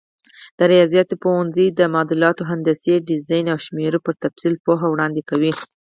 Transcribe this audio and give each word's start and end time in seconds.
د 0.57 0.59
ریاضیاتو 0.71 1.15
پوهنځی 1.23 1.67
د 1.79 1.81
معادلاتو، 1.93 2.47
هندسي 2.51 2.95
ډیزاین 3.09 3.45
او 3.53 3.57
شمېرو 3.65 4.03
پر 4.05 4.13
تفصیل 4.23 4.53
پوهه 4.65 4.85
وړاندې 4.89 5.21
کوي. 5.29 5.51